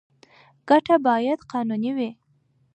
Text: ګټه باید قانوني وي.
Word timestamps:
ګټه 0.69 0.95
باید 1.07 1.39
قانوني 1.51 1.91
وي. 1.97 2.09